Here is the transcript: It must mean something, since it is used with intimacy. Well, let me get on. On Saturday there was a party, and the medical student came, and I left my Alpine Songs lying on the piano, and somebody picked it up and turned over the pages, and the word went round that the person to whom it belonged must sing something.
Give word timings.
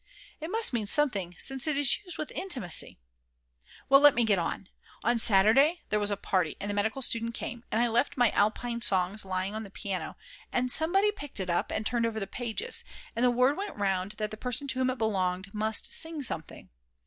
It 0.39 0.49
must 0.49 0.73
mean 0.73 0.87
something, 0.87 1.35
since 1.37 1.67
it 1.67 1.77
is 1.77 1.99
used 2.03 2.17
with 2.17 2.31
intimacy. 2.31 2.97
Well, 3.87 4.01
let 4.01 4.15
me 4.15 4.25
get 4.25 4.39
on. 4.39 4.67
On 5.03 5.19
Saturday 5.19 5.81
there 5.89 5.99
was 5.99 6.09
a 6.09 6.17
party, 6.17 6.57
and 6.59 6.71
the 6.71 6.73
medical 6.73 7.03
student 7.03 7.35
came, 7.35 7.63
and 7.71 7.79
I 7.79 7.87
left 7.87 8.17
my 8.17 8.31
Alpine 8.31 8.81
Songs 8.81 9.25
lying 9.25 9.53
on 9.53 9.61
the 9.61 9.69
piano, 9.69 10.17
and 10.51 10.71
somebody 10.71 11.11
picked 11.11 11.39
it 11.39 11.51
up 11.51 11.69
and 11.69 11.85
turned 11.85 12.07
over 12.07 12.19
the 12.19 12.25
pages, 12.25 12.83
and 13.15 13.23
the 13.23 13.29
word 13.29 13.55
went 13.57 13.75
round 13.75 14.13
that 14.13 14.31
the 14.31 14.37
person 14.37 14.67
to 14.69 14.79
whom 14.79 14.89
it 14.89 14.97
belonged 14.97 15.53
must 15.53 15.93
sing 15.93 16.23
something. 16.23 16.69